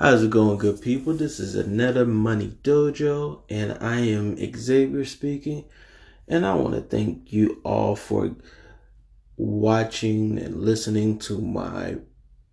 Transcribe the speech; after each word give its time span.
How's 0.00 0.22
it 0.22 0.30
going, 0.30 0.56
good 0.56 0.80
people? 0.80 1.12
This 1.12 1.38
is 1.38 1.54
another 1.54 2.06
Money 2.06 2.56
Dojo, 2.62 3.42
and 3.50 3.76
I 3.82 3.98
am 3.98 4.34
Xavier 4.56 5.04
speaking. 5.04 5.66
And 6.26 6.46
I 6.46 6.54
want 6.54 6.74
to 6.74 6.80
thank 6.80 7.34
you 7.34 7.60
all 7.64 7.96
for 7.96 8.34
watching 9.36 10.38
and 10.38 10.62
listening 10.62 11.18
to 11.18 11.38
my 11.38 11.98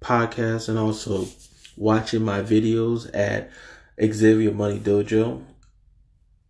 podcast 0.01 0.67
and 0.67 0.77
also 0.77 1.25
watching 1.77 2.25
my 2.25 2.41
videos 2.41 3.09
at 3.13 3.49
Xavier 3.97 4.51
Money 4.51 4.79
Dojo 4.79 5.41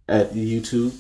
at 0.10 0.34
YouTube. 0.34 1.00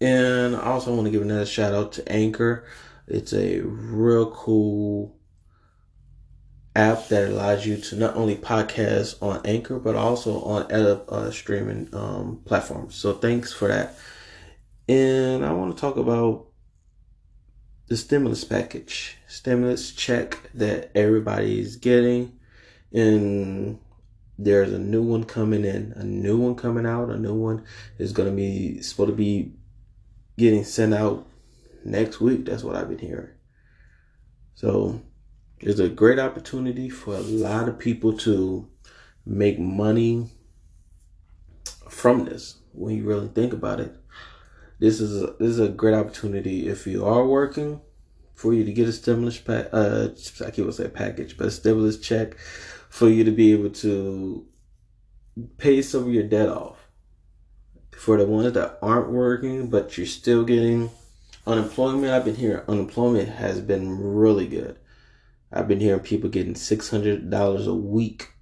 And 0.00 0.56
I 0.56 0.62
also 0.62 0.92
want 0.92 1.04
to 1.04 1.12
give 1.12 1.22
another 1.22 1.46
shout 1.46 1.72
out 1.72 1.92
to 1.92 2.12
Anchor. 2.12 2.66
It's 3.06 3.32
a 3.32 3.60
real 3.60 4.32
cool 4.32 5.17
app 6.78 7.08
that 7.08 7.28
allows 7.28 7.66
you 7.66 7.76
to 7.76 7.96
not 7.96 8.16
only 8.16 8.36
podcast 8.36 9.20
on 9.20 9.44
Anchor 9.44 9.78
but 9.78 9.96
also 9.96 10.40
on 10.42 10.62
other 10.72 11.00
uh, 11.08 11.30
streaming 11.30 11.88
um, 11.92 12.40
platforms. 12.44 12.94
So 12.94 13.14
thanks 13.14 13.52
for 13.52 13.68
that. 13.68 13.96
And 14.88 15.44
I 15.44 15.52
want 15.52 15.74
to 15.74 15.80
talk 15.80 15.96
about 15.96 16.46
the 17.88 17.96
stimulus 17.96 18.44
package, 18.44 19.16
stimulus 19.26 19.92
check 19.92 20.38
that 20.54 20.90
everybody 20.94 21.58
is 21.60 21.76
getting, 21.76 22.38
and 22.92 23.78
there's 24.38 24.72
a 24.72 24.78
new 24.78 25.02
one 25.02 25.24
coming 25.24 25.64
in, 25.64 25.92
a 25.96 26.04
new 26.04 26.38
one 26.38 26.54
coming 26.54 26.86
out, 26.86 27.10
a 27.10 27.18
new 27.18 27.34
one 27.34 27.64
is 27.98 28.12
going 28.12 28.28
to 28.28 28.34
be 28.34 28.80
supposed 28.82 29.10
to 29.10 29.16
be 29.16 29.52
getting 30.38 30.64
sent 30.64 30.94
out 30.94 31.26
next 31.84 32.20
week. 32.20 32.44
That's 32.44 32.62
what 32.62 32.76
I've 32.76 32.88
been 32.88 32.98
hearing. 32.98 33.30
So 34.54 35.02
it's 35.60 35.80
a 35.80 35.88
great 35.88 36.18
opportunity 36.18 36.88
for 36.88 37.14
a 37.14 37.20
lot 37.20 37.68
of 37.68 37.78
people 37.78 38.16
to 38.18 38.68
make 39.26 39.58
money 39.58 40.28
from 41.88 42.24
this 42.24 42.58
when 42.72 42.96
you 42.96 43.04
really 43.04 43.28
think 43.28 43.52
about 43.52 43.80
it. 43.80 43.94
This 44.78 45.00
is 45.00 45.22
a, 45.22 45.26
this 45.38 45.50
is 45.50 45.58
a 45.58 45.68
great 45.68 45.94
opportunity 45.94 46.68
if 46.68 46.86
you 46.86 47.04
are 47.04 47.26
working 47.26 47.80
for 48.34 48.54
you 48.54 48.64
to 48.64 48.72
get 48.72 48.88
a 48.88 48.92
stimulus 48.92 49.38
pack. 49.38 49.68
Uh, 49.72 50.08
I 50.46 50.50
can't 50.50 50.72
say 50.72 50.88
package, 50.88 51.36
but 51.36 51.48
a 51.48 51.50
stimulus 51.50 51.98
check 51.98 52.38
for 52.88 53.08
you 53.08 53.24
to 53.24 53.32
be 53.32 53.52
able 53.52 53.70
to 53.70 54.46
pay 55.56 55.82
some 55.82 56.04
of 56.04 56.14
your 56.14 56.22
debt 56.22 56.48
off. 56.48 56.76
For 57.96 58.16
the 58.16 58.26
ones 58.26 58.52
that 58.52 58.78
aren't 58.80 59.10
working, 59.10 59.70
but 59.70 59.98
you're 59.98 60.06
still 60.06 60.44
getting 60.44 60.90
unemployment, 61.48 62.12
I've 62.12 62.24
been 62.24 62.36
hearing 62.36 62.62
unemployment 62.68 63.28
has 63.28 63.60
been 63.60 64.14
really 64.14 64.46
good. 64.46 64.78
I've 65.52 65.68
been 65.68 65.80
hearing 65.80 66.00
people 66.00 66.28
getting 66.28 66.54
six 66.54 66.90
hundred 66.90 67.30
dollars 67.30 67.66
a 67.66 67.74
week 67.74 68.32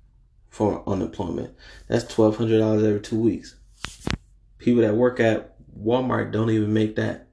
for 0.49 0.83
unemployment. 0.89 1.55
That's 1.89 2.05
twelve 2.05 2.37
hundred 2.37 2.59
dollars 2.59 2.83
every 2.83 3.01
two 3.01 3.21
weeks. 3.21 3.57
People 4.59 4.83
that 4.83 4.97
work 4.97 5.21
at 5.21 5.55
Walmart 5.79 6.33
don't 6.33 6.51
even 6.51 6.73
make 6.73 6.97
that. 6.97 7.29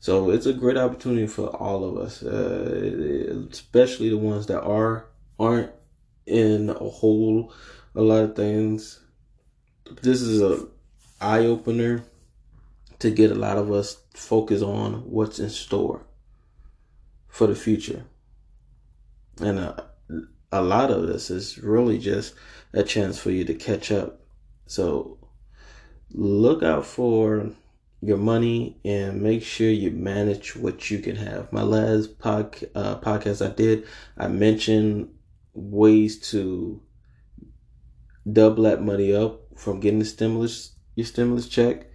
So 0.00 0.30
it's 0.30 0.46
a 0.46 0.52
great 0.52 0.76
opportunity 0.76 1.26
for 1.26 1.48
all 1.48 1.84
of 1.84 1.96
us, 1.96 2.22
uh, 2.22 3.46
especially 3.50 4.10
the 4.10 4.18
ones 4.18 4.46
that 4.46 4.62
are 4.62 5.06
aren't 5.40 5.72
in 6.26 6.70
a 6.70 6.74
whole 6.74 7.52
a 7.96 8.02
lot 8.02 8.22
of 8.22 8.36
things. 8.36 9.00
This 10.02 10.20
is 10.20 10.40
a 10.40 10.68
eye 11.20 11.46
opener 11.46 12.04
to 13.00 13.10
get 13.10 13.32
a 13.32 13.34
lot 13.34 13.56
of 13.56 13.72
us 13.72 13.96
focus 14.14 14.62
on 14.62 15.10
what's 15.10 15.40
in 15.40 15.50
store 15.50 16.04
for 17.28 17.46
the 17.46 17.54
future. 17.54 18.04
And 19.40 19.58
a, 19.58 19.88
a 20.50 20.62
lot 20.62 20.90
of 20.90 21.06
this 21.06 21.30
is 21.30 21.58
really 21.58 21.98
just 21.98 22.34
a 22.72 22.82
chance 22.82 23.18
for 23.18 23.30
you 23.30 23.44
to 23.44 23.54
catch 23.54 23.92
up. 23.92 24.20
So 24.66 25.18
look 26.10 26.62
out 26.62 26.84
for 26.86 27.50
your 28.00 28.16
money 28.16 28.80
and 28.84 29.20
make 29.22 29.42
sure 29.42 29.70
you 29.70 29.90
manage 29.90 30.54
what 30.54 30.90
you 30.90 30.98
can 31.00 31.16
have. 31.16 31.52
My 31.52 31.62
last 31.62 32.18
pod, 32.18 32.56
uh, 32.74 32.98
podcast 33.00 33.44
I 33.44 33.54
did, 33.54 33.86
I 34.16 34.28
mentioned 34.28 35.10
ways 35.54 36.18
to 36.30 36.80
double 38.30 38.64
that 38.64 38.82
money 38.82 39.14
up 39.14 39.40
from 39.56 39.80
getting 39.80 39.98
the 39.98 40.04
stimulus, 40.04 40.72
your 40.94 41.06
stimulus 41.06 41.48
check. 41.48 41.86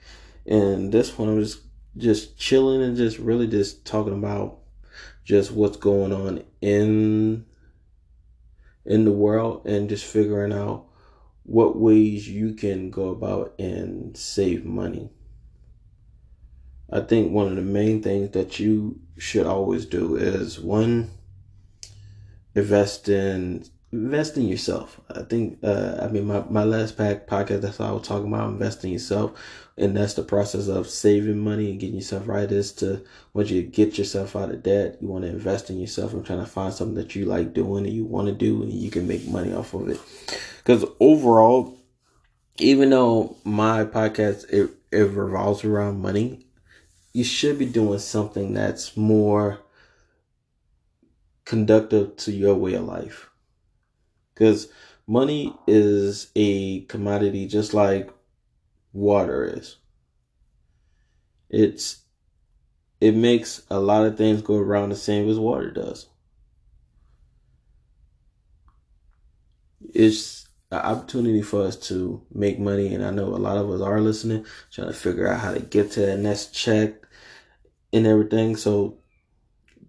And 0.46 0.92
this 0.92 1.18
one, 1.18 1.30
I'm 1.30 1.40
just 1.40 1.62
just 1.96 2.38
chilling 2.38 2.82
and 2.82 2.98
just 2.98 3.20
really 3.20 3.48
just 3.48 3.86
talking 3.86 4.14
about 4.14 4.63
just 5.24 5.52
what's 5.52 5.78
going 5.78 6.12
on 6.12 6.44
in 6.62 7.46
in 8.86 9.06
the 9.06 9.12
world 9.12 9.66
and 9.66 9.90
just 9.90 10.06
figuring 10.06 10.52
out 10.54 10.86
what 11.44 11.78
ways 11.78 12.28
you 12.28 12.54
can 12.54 12.90
go 12.90 13.10
about 13.10 13.54
and 13.60 14.16
save 14.18 14.66
money. 14.66 15.10
I 16.92 17.02
think 17.02 17.32
one 17.32 17.48
of 17.48 17.56
the 17.56 17.62
main 17.62 18.02
things 18.02 18.32
that 18.32 18.60
you 18.60 19.00
should 19.18 19.46
always 19.46 19.86
do 19.86 20.16
is 20.16 20.60
one 20.60 21.12
invest 22.56 23.10
in 23.10 23.66
invest 23.94 24.38
in 24.38 24.48
yourself. 24.48 25.00
I 25.12 25.22
think, 25.22 25.60
uh, 25.64 26.00
I 26.02 26.08
mean, 26.08 26.26
my, 26.26 26.44
my 26.50 26.64
last 26.64 26.98
pack 26.98 27.28
podcast, 27.28 27.62
that's 27.62 27.78
how 27.78 27.90
I 27.90 27.92
was 27.92 28.08
talking 28.08 28.28
about 28.28 28.50
investing 28.50 28.90
in 28.90 28.94
yourself. 28.94 29.40
And 29.78 29.96
that's 29.96 30.16
the 30.16 30.24
process 30.24 30.68
of 30.68 30.90
saving 30.90 31.38
money 31.38 31.70
and 31.70 31.80
getting 31.80 31.96
yourself 31.96 32.28
right 32.28 32.52
is 32.52 32.72
to, 32.74 33.04
once 33.34 33.52
you 33.52 33.62
get 33.62 33.98
yourself 33.98 34.36
out 34.36 34.50
of 34.50 34.64
debt, 34.64 34.98
you 35.00 35.08
want 35.08 35.26
to 35.26 35.30
invest 35.30 35.70
in 35.70 35.80
yourself 35.80 36.14
and 36.14 36.26
trying 36.26 36.40
to 36.40 36.46
find 36.46 36.74
something 36.74 36.96
that 36.96 37.16
you 37.16 37.26
like 37.26 37.54
doing 37.54 37.86
and 37.86 37.96
you 37.96 38.04
want 38.04 38.28
to 38.28 38.34
do 38.34 38.64
and 38.64 38.74
you 38.74 38.90
can 38.90 39.08
make 39.08 39.28
money 39.28 39.54
off 39.54 39.76
of 39.76 39.88
it. 39.90 40.00
Because 40.58 40.86
overall, 41.00 41.78
even 42.58 42.90
though 42.90 43.38
my 43.44 43.86
podcast, 43.86 44.50
it, 44.50 44.72
it 44.92 45.04
revolves 45.12 45.64
around 45.64 46.02
money, 46.02 46.48
you 47.14 47.24
should 47.24 47.60
be 47.60 47.66
doing 47.66 48.00
something 48.00 48.56
that's 48.56 48.98
more 48.98 49.60
conductive 51.46 52.16
to 52.16 52.32
your 52.32 52.56
way 52.56 52.74
of 52.74 52.86
life 52.86 53.30
because 54.34 54.70
money 55.08 55.56
is 55.68 56.32
a 56.36 56.82
commodity 56.82 57.48
just 57.48 57.74
like 57.74 58.10
water 58.94 59.46
is. 59.46 59.78
It's 61.50 62.04
it 63.02 63.16
makes 63.16 63.64
a 63.70 63.80
lot 63.80 64.06
of 64.06 64.18
things 64.18 64.42
go 64.42 64.56
around 64.56 64.90
the 64.90 64.96
same 64.96 65.30
as 65.30 65.38
water 65.38 65.72
does. 65.72 66.08
It's 69.94 70.48
an 70.72 70.80
opportunity 70.80 71.42
for 71.42 71.64
us 71.64 71.76
to 71.90 72.26
make 72.34 72.60
money, 72.60 72.94
and 72.96 73.06
I 73.06 73.12
know 73.12 73.26
a 73.26 73.38
lot 73.38 73.58
of 73.58 73.70
us 73.70 73.82
are 73.82 74.00
listening, 74.02 74.46
trying 74.72 74.88
to 74.88 74.94
figure 74.94 75.28
out 75.28 75.42
how 75.42 75.54
to 75.54 75.60
get 75.60 75.92
to 75.92 76.00
that 76.02 76.20
next 76.20 76.54
check 76.54 76.94
and 77.92 78.08
everything. 78.08 78.56
So 78.56 78.98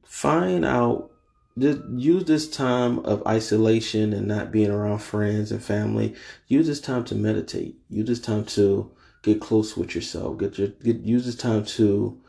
find 0.04 0.64
out 0.64 1.13
use 1.56 2.24
this 2.24 2.48
time 2.48 2.98
of 3.00 3.26
isolation 3.26 4.12
and 4.12 4.26
not 4.26 4.50
being 4.50 4.70
around 4.70 4.98
friends 4.98 5.52
and 5.52 5.62
family. 5.62 6.14
Use 6.48 6.66
this 6.66 6.80
time 6.80 7.04
to 7.04 7.14
meditate. 7.14 7.76
Use 7.88 8.06
this 8.08 8.20
time 8.20 8.44
to 8.46 8.90
get 9.22 9.40
close 9.40 9.76
with 9.76 9.94
yourself. 9.94 10.38
Get 10.38 10.58
your 10.58 10.68
get 10.68 11.00
use 11.00 11.26
this 11.26 11.36
time 11.36 11.64
to 11.64 12.20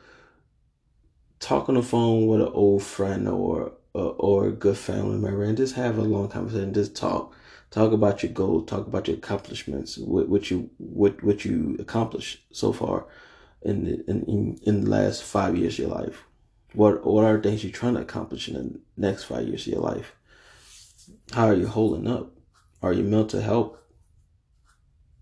talk 1.39 1.69
on 1.69 1.75
the 1.75 1.83
phone 1.83 2.27
with 2.27 2.41
an 2.41 2.51
old 2.53 2.83
friend 2.83 3.27
or 3.27 3.73
uh, 3.95 4.09
or 4.09 4.47
a 4.47 4.51
good 4.51 4.77
family 4.77 5.17
member 5.17 5.43
and 5.43 5.57
just 5.57 5.75
have 5.75 5.97
a 5.97 6.01
long 6.01 6.29
conversation. 6.29 6.73
Just 6.73 6.95
talk. 6.95 7.33
Talk 7.71 7.91
about 7.91 8.23
your 8.23 8.31
goals. 8.31 8.69
Talk 8.69 8.87
about 8.87 9.07
your 9.07 9.17
accomplishments. 9.17 9.97
What, 9.97 10.29
what 10.29 10.51
you 10.51 10.69
what 10.77 11.23
what 11.23 11.45
you 11.45 11.75
accomplished 11.79 12.43
so 12.51 12.71
far 12.71 13.07
in 13.63 13.85
the, 13.85 14.09
in 14.09 14.59
in 14.63 14.83
the 14.83 14.89
last 14.89 15.23
five 15.23 15.57
years 15.57 15.73
of 15.73 15.79
your 15.79 15.89
life. 15.89 16.23
What 16.75 17.05
what 17.05 17.23
are 17.23 17.41
things 17.41 17.63
you're 17.63 17.71
trying 17.71 17.95
to 17.95 18.01
accomplish 18.01 18.49
in 18.49 18.55
the 18.55 18.79
next 18.97 19.23
five 19.23 19.47
years 19.47 19.65
of 19.65 19.73
your 19.73 19.81
life? 19.81 20.13
How 21.31 21.47
are 21.47 21.55
you 21.55 21.67
holding 21.67 22.07
up? 22.07 22.31
Are 22.81 22.93
your 22.93 23.05
mental 23.05 23.41
health 23.41 23.77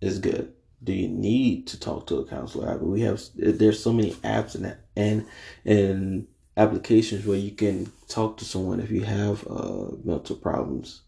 is 0.01 0.19
good? 0.19 0.54
Do 0.83 0.92
you 0.92 1.07
need 1.07 1.68
to 1.68 1.80
talk 1.80 2.07
to 2.07 2.18
a 2.18 2.25
counselor? 2.25 2.69
I 2.69 2.78
mean, 2.78 2.92
we 2.92 3.01
have 3.01 3.22
there's 3.36 3.81
so 3.81 3.94
many 3.94 4.12
apps 4.16 4.56
and 4.56 4.75
and 4.95 5.25
and 5.63 6.28
applications 6.57 7.25
where 7.25 7.38
you 7.38 7.51
can 7.51 7.92
talk 8.07 8.38
to 8.38 8.45
someone 8.45 8.80
if 8.80 8.92
you 8.92 9.04
have 9.04 9.48
uh, 9.48 9.88
mental 10.04 10.36
problems. 10.36 11.01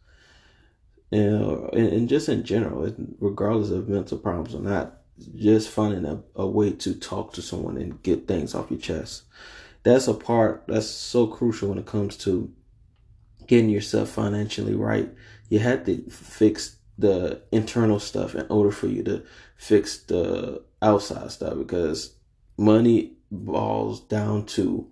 You 1.11 1.69
And, 1.73 1.87
and 1.87 2.09
just 2.09 2.29
in 2.29 2.43
general, 2.43 2.93
regardless 3.19 3.69
of 3.69 3.89
mental 3.89 4.17
problems 4.17 4.55
or 4.55 4.61
not, 4.61 5.01
just 5.35 5.69
finding 5.69 6.05
a, 6.05 6.21
a 6.35 6.47
way 6.47 6.71
to 6.71 6.93
talk 6.95 7.33
to 7.33 7.41
someone 7.41 7.77
and 7.77 8.01
get 8.01 8.27
things 8.27 8.55
off 8.55 8.71
your 8.71 8.79
chest 8.79 9.23
that's 9.85 10.07
a 10.07 10.13
part 10.15 10.63
that's 10.67 10.87
so 10.87 11.27
crucial 11.27 11.69
when 11.69 11.77
it 11.77 11.85
comes 11.85 12.17
to 12.17 12.51
getting 13.45 13.69
yourself 13.69 14.09
financially 14.09 14.73
right. 14.73 15.09
You 15.47 15.59
had 15.59 15.85
to 15.85 16.01
fix 16.09 16.77
the 16.97 17.43
internal 17.51 17.99
stuff 17.99 18.33
in 18.33 18.47
order 18.49 18.71
for 18.71 18.87
you 18.87 19.03
to 19.03 19.23
fix 19.57 19.99
the 19.99 20.63
outside 20.81 21.31
stuff 21.31 21.57
because 21.57 22.15
money 22.57 23.13
boils 23.29 24.01
down 24.01 24.47
to 24.47 24.91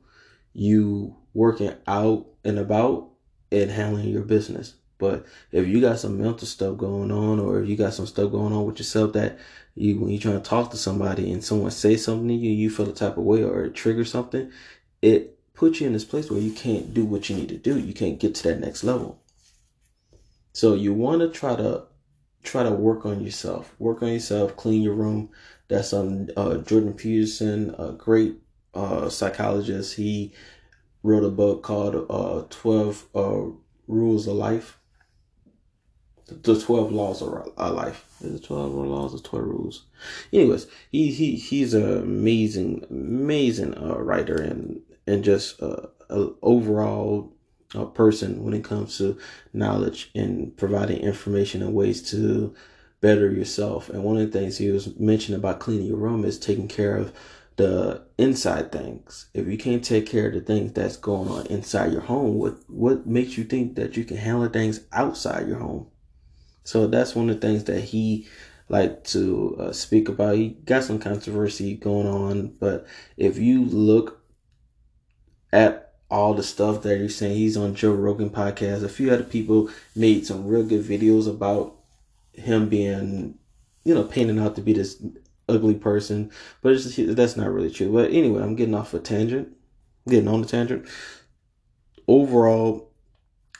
you 0.53 1.15
working 1.33 1.73
out 1.87 2.27
and 2.45 2.59
about 2.59 3.09
and 3.51 3.71
handling 3.71 4.09
your 4.09 4.21
business. 4.21 4.75
But 4.99 5.25
if 5.51 5.67
you 5.67 5.81
got 5.81 5.99
some 5.99 6.21
mental 6.21 6.47
stuff 6.47 6.77
going 6.77 7.11
on, 7.11 7.39
or 7.39 7.61
if 7.61 7.67
you 7.67 7.75
got 7.75 7.93
some 7.93 8.05
stuff 8.05 8.31
going 8.31 8.53
on 8.53 8.65
with 8.65 8.77
yourself 8.77 9.13
that 9.13 9.39
you 9.75 9.99
when 9.99 10.11
you're 10.11 10.21
trying 10.21 10.41
to 10.41 10.49
talk 10.49 10.69
to 10.71 10.77
somebody 10.77 11.31
and 11.31 11.43
someone 11.43 11.71
say 11.71 11.97
something 11.97 12.27
to 12.27 12.33
you, 12.33 12.51
you 12.51 12.69
feel 12.69 12.89
a 12.89 12.93
type 12.93 13.17
of 13.17 13.23
way 13.23 13.43
or 13.43 13.65
it 13.65 13.73
triggers 13.73 14.11
something, 14.11 14.51
it 15.03 15.37
puts 15.53 15.81
you 15.81 15.87
in 15.87 15.91
this 15.91 16.05
place 16.05 16.31
where 16.31 16.39
you 16.39 16.53
can't 16.53 16.93
do 16.93 17.03
what 17.03 17.29
you 17.29 17.35
need 17.35 17.49
to 17.49 17.57
do. 17.57 17.77
You 17.77 17.93
can't 17.93 18.19
get 18.19 18.35
to 18.35 18.43
that 18.43 18.61
next 18.61 18.85
level. 18.85 19.21
So 20.53 20.75
you 20.75 20.93
want 20.93 21.19
to 21.19 21.29
try 21.29 21.57
to 21.57 21.83
try 22.41 22.63
to 22.63 22.71
work 22.71 23.05
on 23.05 23.19
yourself. 23.21 23.75
Work 23.79 24.01
on 24.01 24.13
yourself. 24.13 24.55
Clean 24.55 24.81
your 24.81 24.93
room. 24.93 25.29
That's 25.67 25.91
on 25.91 26.29
uh, 26.37 26.59
Jordan 26.59 26.93
Peterson, 26.93 27.75
a 27.77 27.91
great 27.91 28.35
uh, 28.73 29.09
psychologist. 29.09 29.95
He 29.95 30.33
wrote 31.03 31.25
a 31.25 31.29
book 31.29 31.63
called 31.63 32.05
uh, 32.09 32.45
12 32.49 33.05
uh, 33.13 33.41
Rules 33.87 34.27
of 34.27 34.35
Life. 34.35 34.79
The 36.27 36.61
12 36.61 36.93
Laws 36.93 37.21
of 37.21 37.51
Life. 37.57 38.05
Is 38.21 38.35
it 38.35 38.45
12 38.45 38.73
Laws 38.73 39.13
or 39.13 39.19
12 39.19 39.45
Rules? 39.45 39.85
Anyways, 40.31 40.67
he, 40.91 41.11
he 41.11 41.35
he's 41.35 41.73
an 41.73 41.97
amazing, 41.97 42.85
amazing 42.89 43.77
uh, 43.77 43.97
writer 43.97 44.41
and, 44.41 44.81
and 45.07 45.23
just 45.23 45.61
uh, 45.61 45.87
overall 46.41 47.33
uh, 47.75 47.85
person 47.85 48.43
when 48.43 48.53
it 48.53 48.63
comes 48.63 48.97
to 48.97 49.17
knowledge 49.53 50.11
and 50.15 50.55
providing 50.57 50.99
information 50.99 51.61
and 51.61 51.73
ways 51.73 52.01
to 52.11 52.53
better 53.01 53.31
yourself. 53.31 53.89
And 53.89 54.03
one 54.03 54.17
of 54.17 54.31
the 54.31 54.39
things 54.39 54.57
he 54.57 54.69
was 54.69 54.97
mentioning 54.99 55.39
about 55.39 55.59
cleaning 55.59 55.87
your 55.87 55.97
room 55.97 56.23
is 56.23 56.39
taking 56.39 56.67
care 56.67 56.95
of 56.95 57.13
the 57.55 58.03
inside 58.17 58.71
things. 58.71 59.27
If 59.33 59.47
you 59.47 59.57
can't 59.57 59.83
take 59.83 60.07
care 60.07 60.27
of 60.27 60.33
the 60.33 60.41
things 60.41 60.73
that's 60.73 60.97
going 60.97 61.29
on 61.29 61.45
inside 61.47 61.91
your 61.91 62.01
home, 62.01 62.35
what 62.35 62.57
what 62.67 63.05
makes 63.05 63.37
you 63.37 63.43
think 63.43 63.75
that 63.75 63.95
you 63.95 64.05
can 64.05 64.17
handle 64.17 64.47
things 64.49 64.81
outside 64.91 65.47
your 65.47 65.59
home? 65.59 65.87
So 66.63 66.87
that's 66.87 67.13
one 67.13 67.29
of 67.29 67.39
the 67.39 67.47
things 67.47 67.65
that 67.65 67.81
he 67.81 68.27
like 68.69 69.03
to 69.03 69.57
uh, 69.59 69.71
speak 69.71 70.09
about. 70.09 70.35
He 70.35 70.49
got 70.65 70.83
some 70.83 70.97
controversy 70.97 71.75
going 71.75 72.07
on, 72.07 72.55
but 72.59 72.87
if 73.17 73.37
you 73.37 73.65
look 73.65 74.22
at 75.53 75.93
all 76.09 76.33
the 76.33 76.43
stuff 76.43 76.81
that 76.81 76.99
he's 76.99 77.15
saying, 77.15 77.37
he's 77.37 77.55
on 77.55 77.75
Joe 77.75 77.93
Rogan 77.93 78.29
podcast. 78.29 78.83
A 78.83 78.89
few 78.89 79.11
other 79.11 79.23
people 79.23 79.69
made 79.95 80.25
some 80.25 80.47
real 80.47 80.63
good 80.63 80.83
videos 80.83 81.27
about 81.29 81.75
him 82.33 82.67
being, 82.69 83.37
you 83.83 83.93
know, 83.93 84.03
painting 84.03 84.39
out 84.39 84.55
to 84.55 84.61
be 84.61 84.73
this 84.73 85.01
ugly 85.47 85.75
person, 85.75 86.31
but 86.61 86.75
that's 86.97 87.37
not 87.37 87.51
really 87.51 87.69
true. 87.69 87.93
But 87.93 88.11
anyway, 88.11 88.41
I'm 88.41 88.55
getting 88.55 88.73
off 88.73 88.93
a 88.93 88.99
tangent, 88.99 89.55
getting 90.07 90.27
on 90.27 90.41
the 90.41 90.47
tangent. 90.47 90.87
Overall, 92.07 92.91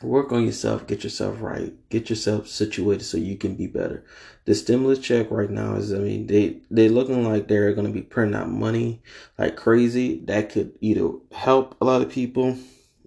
work 0.04 0.32
on 0.32 0.46
yourself, 0.46 0.86
get 0.86 1.04
yourself 1.04 1.42
right, 1.42 1.74
get 1.90 2.10
yourself 2.10 2.48
situated 2.48 3.04
so 3.04 3.18
you 3.18 3.38
can 3.38 3.56
be 3.56 3.68
better. 3.68 4.04
The 4.46 4.54
stimulus 4.54 5.00
check 5.00 5.32
right 5.32 5.50
now 5.50 5.76
is, 5.76 5.94
I 5.94 6.00
mean, 6.00 6.28
they 6.28 6.62
they 6.70 6.90
looking 6.90 7.24
like 7.24 7.48
they're 7.48 7.74
going 7.74 7.88
to 7.88 7.94
be 7.94 8.02
printing 8.02 8.36
out 8.36 8.50
money 8.50 9.02
like 9.38 9.56
crazy. 9.56 10.20
That 10.26 10.52
could 10.52 10.78
either 10.82 11.10
help 11.32 11.76
a 11.80 11.86
lot 11.86 12.02
of 12.02 12.10
people 12.10 12.58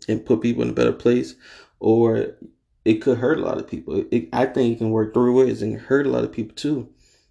and 0.08 0.25
put 0.25 0.40
people 0.40 0.62
in 0.62 0.70
a 0.70 0.75
better 0.75 0.93
place, 0.93 1.34
or 1.78 2.37
it 2.84 3.02
could 3.02 3.19
hurt 3.19 3.38
a 3.38 3.42
lot 3.42 3.58
of 3.58 3.69
people. 3.69 4.04
It, 4.10 4.28
I 4.32 4.46
think 4.46 4.76
it 4.76 4.78
can 4.78 4.90
work 4.90 5.12
three 5.12 5.32
ways 5.32 5.62
and 5.62 5.78
hurt 5.78 6.06
a 6.06 6.10
lot 6.10 6.25
of 6.25 6.32
people 6.32 6.54
too. 6.54 6.88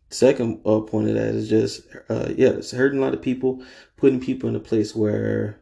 Second 0.09 0.61
uh, 0.65 0.81
point 0.81 1.09
of 1.09 1.15
that 1.15 1.33
is 1.33 1.50
just, 1.50 1.81
uh, 2.09 2.29
yeah, 2.38 2.50
it's 2.50 2.71
hurting 2.71 3.00
a 3.00 3.01
lot 3.01 3.13
of 3.13 3.21
people, 3.21 3.63
putting 3.97 4.19
people 4.19 4.47
in 4.47 4.56
a 4.56 4.59
place 4.59 4.95
where 4.95 5.59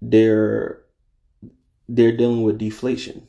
they're 0.00 0.82
they're 1.88 2.16
dealing 2.16 2.42
with 2.42 2.58
deflation. 2.58 3.26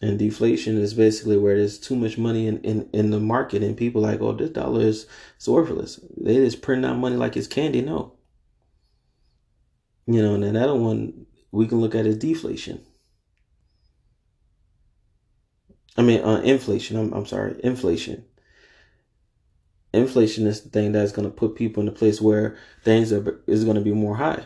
And 0.00 0.18
deflation 0.18 0.76
is 0.78 0.92
basically 0.92 1.38
where 1.38 1.56
there's 1.56 1.78
too 1.78 1.96
much 1.96 2.18
money 2.18 2.46
in, 2.46 2.60
in, 2.60 2.90
in 2.92 3.10
the 3.10 3.20
market 3.20 3.62
and 3.62 3.76
people 3.76 4.02
like, 4.02 4.20
oh, 4.20 4.32
this 4.32 4.50
dollar 4.50 4.82
is 4.82 5.06
worthless. 5.46 5.98
They 6.16 6.34
just 6.34 6.60
print 6.60 6.84
out 6.84 6.98
money 6.98 7.16
like 7.16 7.36
it's 7.36 7.46
candy. 7.46 7.80
No. 7.80 8.12
You 10.06 10.20
know, 10.20 10.34
and 10.34 10.44
another 10.44 10.74
one 10.74 11.26
we 11.52 11.66
can 11.66 11.80
look 11.80 11.94
at 11.94 12.04
is 12.04 12.18
deflation. 12.18 12.84
I 15.96 16.02
mean, 16.02 16.20
uh, 16.22 16.40
inflation. 16.44 16.98
I'm, 16.98 17.12
I'm 17.12 17.26
sorry, 17.26 17.58
inflation. 17.62 18.24
Inflation 19.92 20.46
is 20.46 20.62
the 20.62 20.70
thing 20.70 20.92
that's 20.92 21.12
going 21.12 21.28
to 21.28 21.34
put 21.34 21.54
people 21.54 21.82
in 21.82 21.88
a 21.88 21.92
place 21.92 22.20
where 22.20 22.58
things 22.82 23.12
are 23.12 23.40
is 23.46 23.64
going 23.64 23.76
to 23.76 23.80
be 23.80 23.92
more 23.92 24.16
high. 24.16 24.44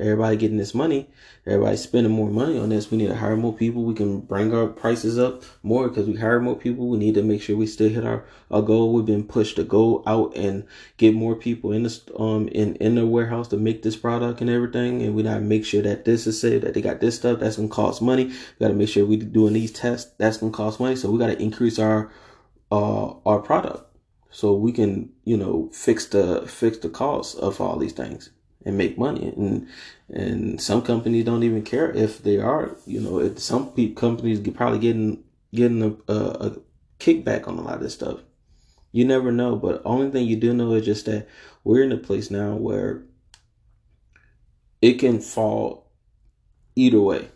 Everybody 0.00 0.36
getting 0.36 0.56
this 0.56 0.74
money, 0.74 1.10
everybody 1.46 1.76
spending 1.76 2.12
more 2.12 2.30
money 2.30 2.58
on 2.58 2.70
this. 2.70 2.90
We 2.90 2.96
need 2.96 3.08
to 3.08 3.16
hire 3.16 3.36
more 3.36 3.52
people. 3.52 3.84
We 3.84 3.94
can 3.94 4.20
bring 4.20 4.54
our 4.54 4.66
prices 4.66 5.18
up 5.18 5.42
more 5.62 5.88
because 5.88 6.06
we 6.06 6.16
hire 6.16 6.40
more 6.40 6.56
people. 6.56 6.88
We 6.88 6.96
need 6.96 7.14
to 7.14 7.22
make 7.22 7.42
sure 7.42 7.56
we 7.56 7.66
still 7.66 7.90
hit 7.90 8.04
our, 8.04 8.24
our 8.50 8.62
goal. 8.62 8.94
We've 8.94 9.04
been 9.04 9.24
pushed 9.24 9.56
to 9.56 9.64
go 9.64 10.02
out 10.06 10.34
and 10.34 10.66
get 10.96 11.14
more 11.14 11.36
people 11.36 11.72
in 11.72 11.82
the 11.82 12.00
um 12.18 12.48
in 12.48 12.76
in 12.76 12.94
the 12.94 13.06
warehouse 13.06 13.48
to 13.48 13.56
make 13.56 13.82
this 13.82 13.96
product 13.96 14.40
and 14.40 14.48
everything. 14.48 15.02
And 15.02 15.14
we 15.14 15.22
gotta 15.22 15.40
make 15.40 15.64
sure 15.66 15.82
that 15.82 16.04
this 16.06 16.26
is 16.26 16.40
safe, 16.40 16.62
that 16.62 16.74
they 16.74 16.80
got 16.80 17.00
this 17.00 17.16
stuff 17.16 17.40
that's 17.40 17.56
gonna 17.56 17.68
cost 17.68 18.00
money. 18.00 18.24
We 18.24 18.34
gotta 18.58 18.74
make 18.74 18.88
sure 18.88 19.04
we 19.04 19.16
doing 19.16 19.52
these 19.52 19.72
tests 19.72 20.10
that's 20.16 20.38
gonna 20.38 20.52
cost 20.52 20.80
money. 20.80 20.96
So 20.96 21.10
we 21.10 21.18
gotta 21.18 21.40
increase 21.40 21.78
our 21.78 22.10
uh 22.72 23.14
our 23.26 23.40
product 23.40 23.90
so 24.30 24.54
we 24.54 24.72
can 24.72 25.10
you 25.24 25.36
know 25.36 25.68
fix 25.72 26.06
the 26.06 26.42
fix 26.46 26.78
the 26.78 26.88
cost 26.88 27.36
of 27.38 27.60
all 27.60 27.76
these 27.78 27.92
things 27.92 28.30
and 28.64 28.76
make 28.76 28.98
money. 28.98 29.32
And 29.36 29.68
and 30.08 30.60
some 30.60 30.82
companies 30.82 31.24
don't 31.24 31.42
even 31.42 31.62
care 31.62 31.90
if 31.90 32.22
they 32.22 32.38
are. 32.38 32.76
You 32.86 33.00
know, 33.00 33.18
it, 33.18 33.38
some 33.38 33.72
companies 33.94 34.40
probably 34.50 34.78
getting 34.78 35.24
getting 35.54 35.82
a, 35.82 36.12
a, 36.12 36.16
a 36.16 36.56
kickback 36.98 37.48
on 37.48 37.58
a 37.58 37.62
lot 37.62 37.76
of 37.76 37.80
this 37.80 37.94
stuff. 37.94 38.20
You 38.92 39.04
never 39.04 39.30
know, 39.30 39.56
but 39.56 39.82
only 39.84 40.10
thing 40.10 40.26
you 40.26 40.36
do 40.36 40.52
know 40.52 40.72
is 40.74 40.84
just 40.84 41.06
that 41.06 41.28
we're 41.62 41.84
in 41.84 41.92
a 41.92 41.96
place 41.96 42.30
now 42.30 42.54
where 42.54 43.04
it 44.82 44.94
can 44.94 45.20
fall 45.20 45.92
either 46.74 47.00
way. 47.00 47.28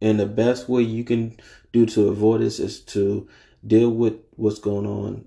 And 0.00 0.18
the 0.18 0.26
best 0.26 0.68
way 0.68 0.82
you 0.82 1.04
can 1.04 1.36
do 1.72 1.86
to 1.86 2.08
avoid 2.08 2.40
this 2.40 2.58
is 2.58 2.80
to 2.86 3.28
deal 3.64 3.90
with 3.90 4.14
what's 4.32 4.58
going 4.58 4.86
on 4.86 5.26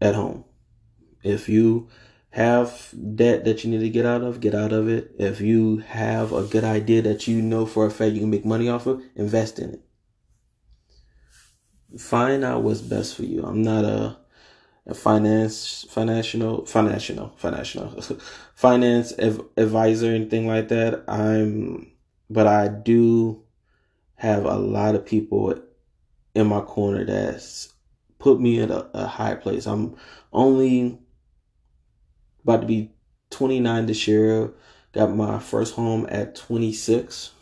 at 0.00 0.14
home. 0.14 0.44
If 1.22 1.48
you 1.48 1.88
have 2.32 2.94
debt 3.14 3.44
that 3.44 3.62
you 3.62 3.70
need 3.70 3.80
to 3.80 3.90
get 3.90 4.06
out 4.06 4.22
of, 4.22 4.40
get 4.40 4.54
out 4.54 4.72
of 4.72 4.88
it. 4.88 5.14
If 5.18 5.40
you 5.40 5.78
have 5.78 6.32
a 6.32 6.42
good 6.42 6.64
idea 6.64 7.02
that 7.02 7.28
you 7.28 7.42
know 7.42 7.66
for 7.66 7.86
a 7.86 7.90
fact 7.90 8.14
you 8.14 8.20
can 8.20 8.30
make 8.30 8.44
money 8.44 8.70
off 8.70 8.86
of, 8.86 9.02
invest 9.14 9.58
in 9.58 9.74
it. 9.74 9.82
Find 11.98 12.42
out 12.42 12.62
what's 12.62 12.80
best 12.80 13.16
for 13.16 13.24
you. 13.24 13.44
I'm 13.44 13.62
not 13.62 13.84
a, 13.84 14.16
a 14.86 14.94
finance, 14.94 15.84
financial, 15.90 16.64
financial, 16.64 17.34
financial, 17.36 18.00
finance 18.54 19.12
ev- 19.18 19.44
advisor, 19.58 20.10
anything 20.10 20.46
like 20.46 20.68
that. 20.68 21.04
I'm, 21.06 21.92
but 22.30 22.46
I 22.46 22.68
do 22.68 23.44
have 24.14 24.46
a 24.46 24.56
lot 24.56 24.94
of 24.94 25.04
people 25.04 25.54
in 26.34 26.46
my 26.46 26.62
corner 26.62 27.04
that's 27.04 27.74
put 28.18 28.40
me 28.40 28.62
at 28.62 28.70
a, 28.70 28.88
a 28.94 29.06
high 29.06 29.34
place. 29.34 29.66
I'm 29.66 29.96
only 30.32 30.98
about 32.44 32.62
to 32.62 32.66
be 32.66 32.90
29 33.30 33.86
this 33.86 34.06
year. 34.06 34.52
Got 34.92 35.14
my 35.14 35.38
first 35.38 35.74
home 35.74 36.06
at 36.10 36.34
26. 36.34 37.32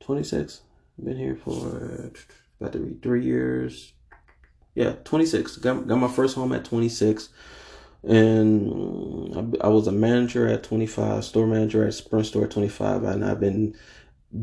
26. 0.00 0.60
Been 1.02 1.16
here 1.16 1.36
for 1.36 2.12
about 2.60 2.72
to 2.72 2.78
be 2.78 2.96
three 3.02 3.24
years. 3.24 3.92
Yeah, 4.74 4.94
26. 5.04 5.58
Got, 5.58 5.86
got 5.86 5.96
my 5.98 6.08
first 6.08 6.34
home 6.34 6.52
at 6.52 6.64
26. 6.64 7.28
And 8.02 9.56
I, 9.62 9.66
I 9.66 9.68
was 9.68 9.86
a 9.86 9.92
manager 9.92 10.46
at 10.46 10.62
25, 10.62 11.24
store 11.24 11.46
manager 11.46 11.86
at 11.86 11.94
Sprint 11.94 12.26
Store 12.26 12.44
at 12.44 12.50
25. 12.50 13.04
And 13.04 13.24
I've 13.24 13.40
been 13.40 13.74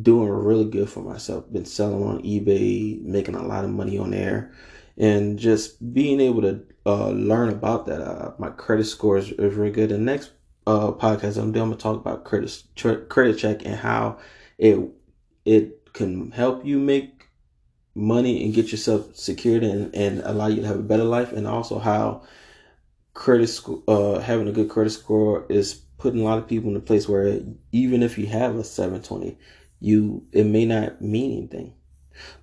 doing 0.02 0.30
really 0.30 0.66
good 0.66 0.90
for 0.90 1.02
myself. 1.02 1.52
Been 1.52 1.66
selling 1.66 2.04
on 2.04 2.24
eBay, 2.24 3.02
making 3.02 3.36
a 3.36 3.46
lot 3.46 3.64
of 3.64 3.70
money 3.72 3.98
on 3.98 4.12
there 4.12 4.54
and 4.98 5.40
just 5.40 5.94
being 5.94 6.20
able 6.20 6.42
to 6.42 6.62
uh, 6.86 7.10
learn 7.10 7.50
about 7.50 7.86
that. 7.88 8.02
Uh, 8.02 8.34
my 8.38 8.50
credit 8.50 8.86
score 8.86 9.18
is, 9.18 9.32
is 9.32 9.56
really 9.56 9.72
good. 9.72 9.90
The 9.90 9.98
next 9.98 10.32
uh, 10.68 10.92
podcast 10.92 11.38
I'm 11.38 11.52
doing, 11.52 11.64
I'm 11.64 11.70
gonna 11.70 11.78
talk 11.78 11.98
about 11.98 12.24
credit 12.24 12.64
credit 13.10 13.38
check 13.38 13.66
and 13.66 13.76
how 13.76 14.18
it 14.58 14.80
it 15.46 15.94
can 15.94 16.32
help 16.32 16.66
you 16.66 16.80
make 16.80 17.28
money 17.96 18.44
and 18.44 18.54
get 18.54 18.72
yourself 18.72 19.16
secured 19.16 19.64
and, 19.64 19.94
and 19.94 20.22
allow 20.22 20.48
you 20.48 20.62
to 20.62 20.68
have 20.68 20.80
a 20.80 20.84
better 20.84 21.04
life, 21.04 21.32
and 21.32 21.48
also 21.48 21.80
how 21.80 22.24
credit 23.14 23.48
score 23.48 23.84
uh, 23.88 24.20
having 24.20 24.48
a 24.48 24.52
good 24.52 24.70
credit 24.70 24.90
score 24.90 25.46
is 25.50 25.74
putting 25.98 26.22
a 26.22 26.24
lot 26.24 26.38
of 26.38 26.48
people 26.48 26.70
in 26.70 26.76
a 26.76 26.82
place 26.82 27.08
where 27.08 27.40
even 27.72 28.04
if 28.04 28.18
you 28.18 28.26
have 28.26 28.56
a 28.56 28.64
720, 28.64 29.38
you 29.80 30.26
it 30.32 30.46
may 30.46 30.66
not 30.66 31.02
mean 31.02 31.38
anything, 31.38 31.74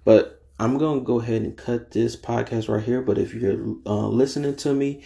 but 0.04 0.39
I'm 0.60 0.78
to 0.78 1.00
go 1.00 1.20
ahead 1.20 1.42
and 1.42 1.56
cut 1.56 1.90
this 1.90 2.16
podcast 2.16 2.68
right 2.68 2.84
here. 2.84 3.02
But 3.02 3.18
if 3.18 3.34
you're 3.34 3.76
uh, 3.86 4.08
listening 4.08 4.56
to 4.56 4.74
me 4.74 5.02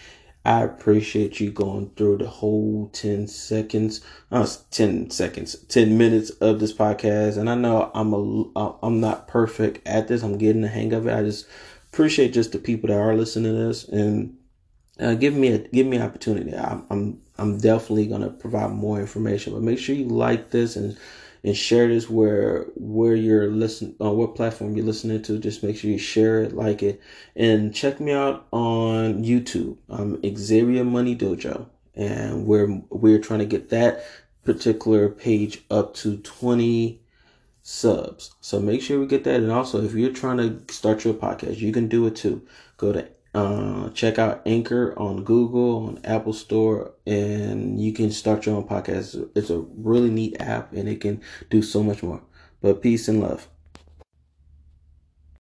I 0.46 0.62
appreciate 0.62 1.40
you 1.40 1.50
going 1.50 1.90
through 1.96 2.18
the 2.18 2.28
whole 2.28 2.90
10 2.92 3.28
seconds, 3.28 4.02
uh, 4.30 4.46
10 4.70 5.08
seconds, 5.08 5.56
10 5.68 5.96
minutes 5.96 6.30
of 6.30 6.60
this 6.60 6.74
podcast. 6.74 7.38
And 7.38 7.48
I 7.48 7.54
know 7.54 7.90
I'm 7.94 8.12
a, 8.12 8.76
I'm 8.82 9.00
not 9.00 9.26
perfect 9.26 9.86
at 9.88 10.08
this. 10.08 10.22
I'm 10.22 10.36
getting 10.36 10.60
the 10.60 10.68
hang 10.68 10.92
of 10.92 11.06
it. 11.06 11.14
I 11.14 11.22
just 11.22 11.46
appreciate 11.92 12.34
just 12.34 12.52
the 12.52 12.58
people 12.58 12.88
that 12.88 12.98
are 12.98 13.14
listening 13.14 13.54
to 13.54 13.58
this 13.58 13.88
and 13.88 14.36
uh, 15.00 15.14
give 15.14 15.32
me 15.32 15.48
a, 15.48 15.58
give 15.58 15.86
me 15.86 15.96
an 15.96 16.02
opportunity. 16.02 16.54
I'm, 16.54 16.84
I'm, 16.90 17.22
I'm 17.38 17.56
definitely 17.56 18.06
going 18.06 18.20
to 18.20 18.30
provide 18.30 18.70
more 18.70 19.00
information, 19.00 19.54
but 19.54 19.62
make 19.62 19.78
sure 19.78 19.94
you 19.94 20.08
like 20.08 20.50
this 20.50 20.76
and, 20.76 20.98
and 21.44 21.56
share 21.56 21.88
this 21.88 22.08
where 22.08 22.64
where 22.74 23.14
you're 23.14 23.50
listening 23.50 23.94
on 24.00 24.08
uh, 24.08 24.10
what 24.10 24.34
platform 24.34 24.74
you're 24.74 24.86
listening 24.86 25.22
to. 25.22 25.38
Just 25.38 25.62
make 25.62 25.76
sure 25.76 25.90
you 25.90 25.98
share 25.98 26.42
it, 26.42 26.54
like 26.54 26.82
it, 26.82 27.00
and 27.36 27.74
check 27.74 28.00
me 28.00 28.12
out 28.12 28.46
on 28.50 29.22
YouTube. 29.22 29.76
I'm 29.90 30.18
Xavier 30.36 30.84
Money 30.84 31.14
Dojo, 31.14 31.66
and 31.94 32.46
we're 32.46 32.82
we're 32.88 33.18
trying 33.18 33.40
to 33.40 33.46
get 33.46 33.68
that 33.68 34.04
particular 34.42 35.08
page 35.08 35.62
up 35.70 35.94
to 35.94 36.16
20 36.18 37.00
subs. 37.62 38.34
So 38.40 38.60
make 38.60 38.82
sure 38.82 39.00
we 39.00 39.06
get 39.06 39.24
that. 39.24 39.40
And 39.40 39.50
also, 39.52 39.82
if 39.82 39.94
you're 39.94 40.12
trying 40.12 40.38
to 40.38 40.72
start 40.72 41.04
your 41.04 41.14
podcast, 41.14 41.58
you 41.58 41.72
can 41.72 41.88
do 41.88 42.06
it 42.06 42.16
too. 42.16 42.46
Go 42.78 42.92
to 42.92 43.08
uh, 43.34 43.90
check 43.90 44.18
out 44.18 44.42
Anchor 44.46 44.94
on 44.98 45.24
Google, 45.24 45.86
on 45.86 46.00
Apple 46.04 46.32
Store, 46.32 46.92
and 47.06 47.80
you 47.80 47.92
can 47.92 48.10
start 48.10 48.46
your 48.46 48.56
own 48.56 48.68
podcast. 48.68 49.28
It's 49.34 49.50
a 49.50 49.58
really 49.76 50.10
neat 50.10 50.36
app 50.40 50.72
and 50.72 50.88
it 50.88 51.00
can 51.00 51.20
do 51.50 51.62
so 51.62 51.82
much 51.82 52.02
more. 52.02 52.22
But 52.60 52.80
peace 52.82 53.08
and 53.08 53.20
love. 53.20 53.48